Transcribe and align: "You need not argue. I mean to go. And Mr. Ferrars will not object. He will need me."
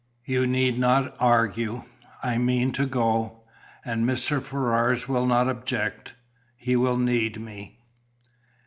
"You 0.25 0.47
need 0.47 0.79
not 0.79 1.15
argue. 1.19 1.83
I 2.23 2.39
mean 2.39 2.71
to 2.71 2.87
go. 2.87 3.43
And 3.85 4.03
Mr. 4.03 4.41
Ferrars 4.41 5.07
will 5.07 5.27
not 5.27 5.47
object. 5.47 6.15
He 6.57 6.75
will 6.75 6.97
need 6.97 7.39
me." 7.39 7.77